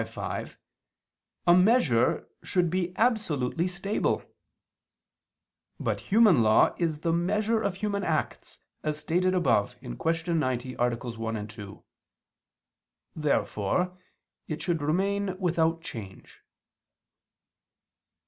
[0.03, 0.57] v, 5),
[1.45, 4.23] a measure should be absolutely stable.
[5.79, 10.33] But human law is the measure of human acts, as stated above (Q.
[10.33, 10.89] 90, AA.
[10.95, 11.83] 1, 2).
[13.15, 13.95] Therefore
[14.47, 16.39] it should remain without change.